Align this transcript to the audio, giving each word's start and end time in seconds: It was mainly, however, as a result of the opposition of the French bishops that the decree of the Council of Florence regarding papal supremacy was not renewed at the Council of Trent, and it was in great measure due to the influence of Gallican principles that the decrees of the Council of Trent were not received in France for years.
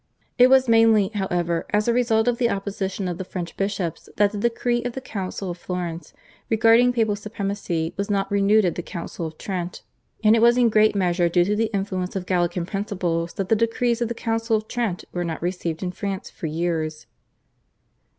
It 0.39 0.49
was 0.49 0.67
mainly, 0.67 1.09
however, 1.09 1.67
as 1.69 1.87
a 1.87 1.93
result 1.93 2.27
of 2.27 2.39
the 2.39 2.49
opposition 2.49 3.07
of 3.07 3.19
the 3.19 3.23
French 3.23 3.55
bishops 3.55 4.09
that 4.15 4.31
the 4.31 4.37
decree 4.39 4.81
of 4.83 4.93
the 4.93 4.99
Council 4.99 5.51
of 5.51 5.59
Florence 5.59 6.11
regarding 6.49 6.91
papal 6.91 7.15
supremacy 7.15 7.93
was 7.97 8.09
not 8.09 8.31
renewed 8.31 8.65
at 8.65 8.73
the 8.73 8.81
Council 8.81 9.27
of 9.27 9.37
Trent, 9.37 9.83
and 10.23 10.35
it 10.35 10.41
was 10.41 10.57
in 10.57 10.69
great 10.69 10.95
measure 10.95 11.29
due 11.29 11.45
to 11.45 11.55
the 11.55 11.69
influence 11.71 12.15
of 12.15 12.25
Gallican 12.25 12.65
principles 12.65 13.33
that 13.33 13.49
the 13.49 13.55
decrees 13.55 14.01
of 14.01 14.07
the 14.07 14.15
Council 14.15 14.57
of 14.57 14.67
Trent 14.67 15.03
were 15.11 15.23
not 15.23 15.39
received 15.39 15.83
in 15.83 15.91
France 15.91 16.31
for 16.31 16.47
years. 16.47 17.05